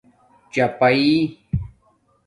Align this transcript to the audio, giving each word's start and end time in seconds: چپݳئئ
چپݳئئ 0.53 1.13